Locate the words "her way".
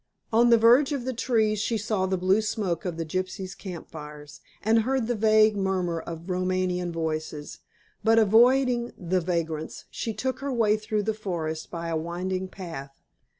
10.39-10.75